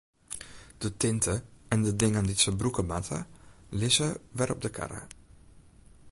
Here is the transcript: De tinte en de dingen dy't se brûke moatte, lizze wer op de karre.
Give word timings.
De 0.77 0.97
tinte 0.97 1.43
en 1.67 1.79
de 1.83 1.91
dingen 2.01 2.25
dy't 2.25 2.41
se 2.43 2.51
brûke 2.59 2.83
moatte, 2.91 3.19
lizze 3.79 4.09
wer 4.37 4.49
op 4.55 4.59
de 4.63 4.69
karre. 4.77 5.01